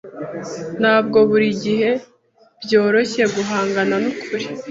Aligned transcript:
Ntabwo 0.79 1.17
buri 1.29 1.49
gihe 1.63 1.89
byoroshye 2.63 3.23
guhangana 3.35 3.95
nukuri. 4.03 4.45